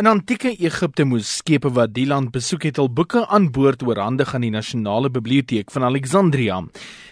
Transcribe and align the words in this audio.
In 0.00 0.08
antieke 0.08 0.54
Egipte 0.56 1.04
moes 1.04 1.28
skepe 1.42 1.68
wat 1.76 1.90
die 1.92 2.06
land 2.08 2.30
besoek 2.32 2.62
het, 2.64 2.78
al 2.80 2.86
boeke 2.88 3.20
aan 3.28 3.50
boord 3.52 3.82
oorhandig 3.84 4.30
aan 4.32 4.46
die 4.46 4.52
nasionale 4.54 5.10
biblioteek 5.12 5.68
van 5.74 5.84
Alexandria. 5.84 6.56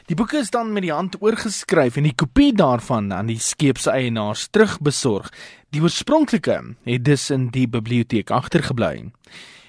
Die 0.08 0.17
boeke 0.17 0.38
is 0.41 0.49
dan 0.54 0.70
met 0.72 0.86
die 0.86 0.94
hand 0.94 1.18
oorgeskryf 1.20 1.98
en 2.00 2.08
die 2.08 2.14
kopie 2.16 2.54
daarvan 2.56 3.10
aan 3.12 3.28
die 3.28 3.36
skeepseienaars 3.44 4.46
terugbesorg. 4.56 5.28
Die 5.68 5.84
oorspronklike 5.84 6.56
het 6.88 7.04
dus 7.04 7.28
in 7.36 7.50
die 7.52 7.66
biblioteek 7.68 8.32
agtergebly. 8.32 9.11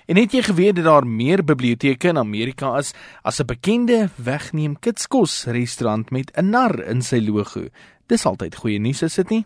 En 0.08 0.24
het 0.24 0.32
jy 0.32 0.46
geweet 0.48 0.80
dat 0.80 0.88
daar 0.88 1.08
meer 1.08 1.44
biblioteke 1.44 2.14
in 2.14 2.24
Amerika 2.24 2.78
is 2.80 2.94
as 3.22 3.42
'n 3.42 3.52
bekende 3.52 4.10
wegneem 4.16 4.80
kitskos 4.80 5.44
restaurant 5.44 6.10
met 6.12 6.32
'n 6.38 6.50
nar 6.56 6.80
in 6.88 7.02
sy 7.02 7.20
logo? 7.20 7.68
Dis 8.08 8.26
altyd 8.26 8.56
goeie 8.56 8.80
nuus, 8.80 9.04
is 9.04 9.16
dit 9.16 9.30
nie? 9.30 9.46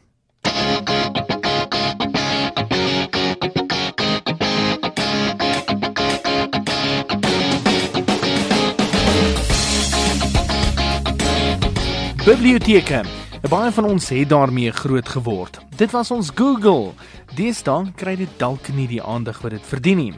Biblioteke. 12.23 13.01
Baie 13.51 13.71
van 13.75 13.83
ons 13.83 14.05
het 14.09 14.29
daarmee 14.31 14.71
groot 14.71 15.09
geword. 15.11 15.57
Dit 15.75 15.91
was 15.91 16.07
ons 16.15 16.29
Google. 16.31 16.93
Deesdae 17.35 17.89
kry 17.99 18.13
dit 18.15 18.37
dalk 18.39 18.69
nie 18.71 18.85
die 18.87 19.01
aandag 19.03 19.41
wat 19.43 19.51
dit 19.51 19.65
verdien 19.67 19.99
nie. 19.99 20.13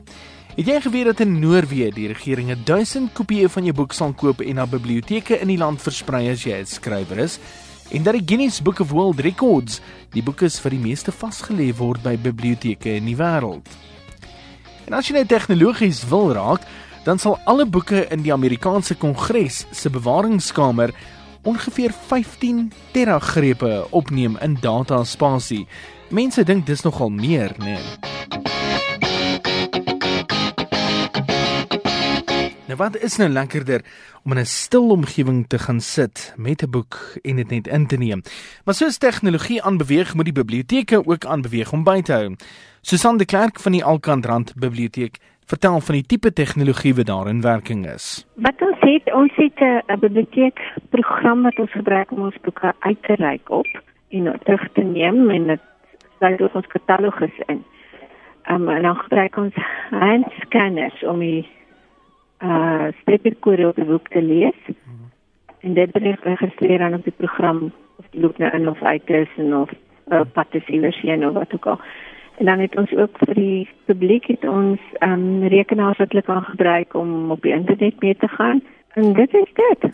Het 0.51 0.69
jy 0.69 0.75
geweet 0.83 1.09
dat 1.09 1.23
in 1.25 1.33
Noorwe 1.41 1.87
die 1.95 2.05
regering 2.11 2.51
1000 2.67 3.09
kopieë 3.17 3.49
van 3.49 3.65
jou 3.65 3.73
boek 3.81 3.97
sal 3.97 4.13
koop 4.13 4.43
en 4.45 4.61
na 4.61 4.67
biblioteke 4.69 5.39
in 5.41 5.49
die 5.49 5.57
land 5.57 5.81
versprei 5.81 6.29
as 6.29 6.45
jy 6.45 6.59
'n 6.59 6.69
skrywer 6.69 7.23
is? 7.25 7.39
En 7.89 8.03
dat 8.03 8.13
die 8.13 8.25
Guinness 8.25 8.61
Book 8.61 8.79
of 8.79 8.91
World 8.91 9.19
Records 9.19 9.81
die 10.13 10.21
boeke 10.21 10.49
vir 10.49 10.71
die 10.71 10.85
meeste 10.85 11.11
vasgelê 11.11 11.73
word 11.73 12.03
by 12.03 12.15
biblioteke 12.17 12.95
in 13.01 13.05
die 13.05 13.17
wêreld. 13.17 13.65
En 14.85 14.93
as 14.93 15.07
jy 15.07 15.13
net 15.13 15.27
tegnologies 15.27 16.05
wil 16.07 16.33
raak, 16.33 16.61
dan 17.03 17.17
sal 17.17 17.39
alle 17.45 17.65
boeke 17.65 18.07
in 18.11 18.21
die 18.21 18.33
Amerikaanse 18.33 18.93
Kongres 18.95 19.65
se 19.71 19.89
bewaringskamer 19.89 20.93
ongeveer 21.45 21.93
15 22.07 22.71
teragrepe 22.91 23.87
opneem 23.89 24.37
in 24.41 24.57
data 24.61 25.03
spasie. 25.03 25.67
Mense 26.09 26.43
dink 26.43 26.65
dis 26.65 26.81
nogal 26.81 27.09
meer, 27.09 27.55
né? 27.57 27.77
Nee. 27.77 28.14
Nou 32.75 32.89
wat 32.91 33.03
is 33.03 33.15
nou 33.15 33.29
lekkerder 33.29 33.81
om 34.23 34.31
in 34.31 34.39
'n 34.39 34.45
stil 34.45 34.89
omgewing 34.89 35.47
te 35.47 35.59
gaan 35.59 35.79
sit 35.79 36.33
met 36.37 36.61
'n 36.63 36.69
boek 36.69 36.93
en 37.21 37.35
dit 37.35 37.49
net 37.49 37.67
in 37.67 37.87
te 37.87 37.97
neem. 37.97 38.21
Maar 38.65 38.73
soos 38.73 38.97
tegnologie 38.97 39.63
aanbeweeg, 39.63 40.13
moet 40.15 40.25
die 40.25 40.43
biblioteke 40.43 41.05
ook 41.05 41.25
aanbeweeg 41.25 41.71
om 41.71 41.83
by 41.83 42.01
te 42.01 42.13
hou. 42.13 42.35
Susan 42.81 43.17
de 43.17 43.25
Klerk 43.25 43.59
van 43.59 43.71
die 43.71 43.83
Alkandrand 43.83 44.53
Biblioteek 44.55 45.17
vertel 45.45 45.81
van 45.81 45.95
die 45.95 46.05
tipe 46.05 46.33
tegnologie 46.33 46.95
wat 46.95 47.05
daar 47.05 47.27
in 47.27 47.41
werking 47.41 47.87
is. 47.87 48.27
Wat 48.33 48.61
ons 48.61 48.79
het, 48.79 49.13
ons 49.13 49.35
het 49.35 49.59
'n 49.87 49.99
biblioteekprogram 49.99 51.41
wat 51.41 51.59
ons 51.59 51.71
gebruik 51.71 52.11
om 52.11 52.19
ons 52.19 52.37
boeke 52.41 52.73
uit 52.79 53.03
te 53.03 53.13
reik 53.13 53.49
op 53.49 53.81
en 54.09 54.39
terug 54.43 54.67
te 54.73 54.81
neem 54.81 55.29
en 55.29 55.47
dit 55.47 55.61
sluit 56.17 56.41
ook 56.41 56.53
ons 56.53 56.67
katalogus 56.67 57.37
in. 57.45 57.63
Um, 58.49 58.69
en 58.69 58.81
dan 58.81 58.95
gebruik 58.95 59.37
ons 59.37 59.53
handscanners 59.89 61.03
om 61.03 61.19
die 61.19 61.47
uh 62.43 62.87
streepkode 63.01 63.67
op 63.67 63.75
die 63.75 63.85
boek 63.85 64.07
te 64.07 64.21
lees. 64.21 64.59
Hmm. 64.65 65.11
En 65.59 65.73
dit 65.73 65.91
word 65.91 66.19
geregistreer 66.19 66.81
aan 66.81 66.93
op 66.93 67.03
die 67.03 67.13
program 67.17 67.71
of 67.95 68.05
die 68.09 68.21
boek 68.21 68.37
nou 68.37 68.51
in 68.53 68.69
of 68.69 68.83
uit 68.83 69.09
is 69.09 69.29
en 69.37 69.55
of 69.55 69.71
uh, 70.11 70.21
pad 70.33 70.47
is 70.49 70.67
iewers 70.67 71.01
heen 71.01 71.27
of 71.27 71.33
wat 71.33 71.53
ook 71.53 71.65
al. 71.65 71.79
En 72.37 72.45
dan 72.45 72.59
het 72.59 72.75
ons 72.75 72.91
ook 72.95 73.17
vir 73.17 73.33
die 73.33 73.69
publiek 73.85 74.27
het 74.27 74.43
ons 74.47 74.79
um, 74.99 75.47
rekenaars 75.47 75.97
wat 75.97 76.11
hulle 76.11 76.23
kan 76.23 76.43
gebruik 76.43 76.93
om 76.93 77.31
op 77.31 77.41
die 77.41 77.53
internet 77.53 77.99
mee 77.99 78.15
te 78.15 78.27
gaan. 78.27 78.61
En 78.93 79.13
dit 79.13 79.33
is 79.33 79.51
dit. 79.53 79.89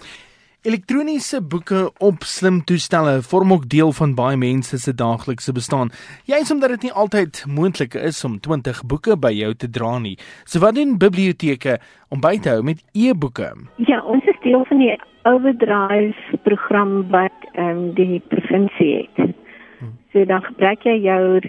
Elektroniese 0.61 1.39
boeke 1.41 1.89
op 1.97 2.21
slim 2.21 2.59
toestelle 2.69 3.15
vorm 3.25 3.53
ook 3.53 3.63
deel 3.69 3.91
van 3.97 4.11
baie 4.13 4.37
mense 4.37 4.77
se 4.77 4.91
daaglikse 4.93 5.53
bestaan. 5.57 5.89
Jy's 6.29 6.51
omdat 6.53 6.69
dit 6.69 6.83
nie 6.85 6.91
altyd 7.03 7.39
moontlik 7.49 7.95
is 7.97 8.19
om 8.27 8.35
20 8.39 8.83
boeke 8.85 9.15
by 9.17 9.31
jou 9.33 9.49
te 9.57 9.69
dra 9.77 9.95
nie. 10.03 10.19
So 10.45 10.61
wat 10.61 10.77
doen 10.77 10.99
biblioteke 11.01 11.79
om 12.13 12.21
by 12.21 12.35
te 12.37 12.53
hou 12.53 12.61
met 12.61 12.83
e-boeke? 12.93 13.49
Ja, 13.89 14.03
ons 14.05 14.29
is 14.29 14.37
deel 14.43 14.61
van 14.69 14.83
die 14.83 14.93
Overdrive 15.31 16.37
program 16.45 17.09
wat 17.09 17.49
ehm 17.55 17.81
um, 17.81 17.81
die 17.97 18.21
provinsie 18.29 18.91
het. 18.99 19.33
Hmm. 19.79 19.97
So 20.13 20.25
dan 20.29 20.45
gebruik 20.45 20.85
jy 20.85 20.99
jou 21.07 21.41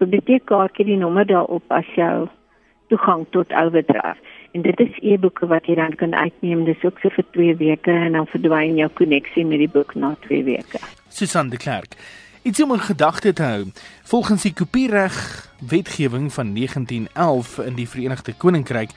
biblioteekkaartjie 0.00 0.88
die 0.88 1.00
nommer 1.04 1.28
daarop 1.28 1.68
as 1.68 1.92
jou 2.00 2.30
toegang 2.94 3.26
tot 3.30 3.52
Overdrive. 3.52 4.16
En 4.54 4.62
dit 4.62 4.80
is 4.80 4.98
e-boeke 5.02 5.46
wat 5.50 5.66
jy 5.66 5.74
dan 5.78 5.94
kan 5.98 6.14
uitneem. 6.14 6.64
Dis 6.64 6.82
ook 6.86 7.00
so 7.02 7.10
vir 7.10 7.26
2 7.34 7.56
weke 7.58 7.90
en 7.90 8.14
dan 8.18 8.28
verdwyn 8.30 8.78
jou 8.78 8.90
koneksie 9.00 9.44
met 9.46 9.58
die 9.64 9.70
boek 9.70 9.96
na 9.98 10.14
2 10.28 10.44
weke. 10.46 10.78
Susan 11.08 11.50
de 11.50 11.58
Klerk. 11.58 11.98
Iets 12.44 12.62
om 12.62 12.72
in 12.76 12.84
gedagte 12.84 13.32
te 13.32 13.42
hou. 13.42 13.64
Volgens 14.04 14.42
die 14.42 14.52
kopiereg 14.52 15.16
wetgewing 15.68 16.32
van 16.32 16.54
1911 16.54 17.58
in 17.66 17.74
die 17.74 17.88
Verenigde 17.88 18.34
Koninkryk 18.36 18.90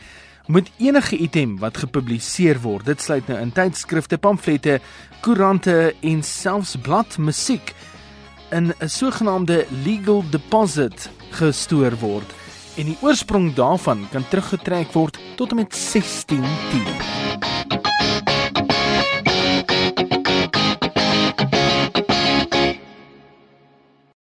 moet 0.47 0.71
enige 0.79 1.17
item 1.17 1.57
wat 1.59 1.77
gepubliseer 1.77 2.61
word, 2.63 2.85
dit 2.85 3.01
sluit 3.01 3.27
nou 3.27 3.39
in 3.39 3.51
tydskrifte, 3.51 4.17
pamflette, 4.17 4.77
koerante 5.21 5.93
en 5.99 6.23
selfs 6.23 6.77
bladmusiek 6.83 7.73
in 8.51 8.71
'n 8.79 8.89
sogenaamde 8.89 9.65
legal 9.83 10.23
deposit 10.31 11.09
gestoor 11.31 11.99
word 11.99 12.46
en 12.77 12.91
die 12.91 12.97
oorsprong 13.01 13.53
daarvan 13.57 14.05
kan 14.13 14.27
teruggetrek 14.29 14.93
word 14.93 15.17
tot 15.35 15.53
en 15.53 15.63
met 15.63 15.73
1610. 15.73 17.26